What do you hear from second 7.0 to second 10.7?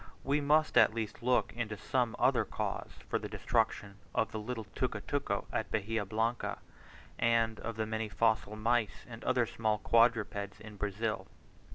and of the many fossil mice and other small quadrupeds